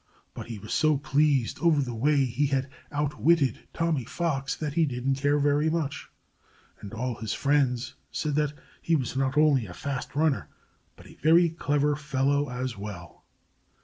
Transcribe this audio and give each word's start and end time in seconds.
But 0.33 0.47
he 0.47 0.57
was 0.57 0.73
so 0.73 0.97
pleased 0.97 1.59
over 1.59 1.79
the 1.79 1.93
way 1.93 2.25
he 2.25 2.47
had 2.47 2.71
outwitted 2.91 3.59
Tommy 3.71 4.03
Fox 4.03 4.55
that 4.55 4.73
he 4.73 4.87
didn't 4.87 5.17
care 5.21 5.37
very 5.37 5.69
much. 5.69 6.09
And 6.79 6.91
all 6.91 7.13
his 7.19 7.35
friends 7.35 7.93
said 8.11 8.33
that 8.33 8.53
he 8.81 8.95
was 8.95 9.15
not 9.15 9.37
only 9.37 9.67
a 9.67 9.75
fast 9.75 10.15
runner, 10.15 10.49
but 10.95 11.05
a 11.05 11.19
very 11.21 11.49
clever 11.49 11.95
fellow 11.95 12.49
as 12.49 12.75
well. 12.75 13.25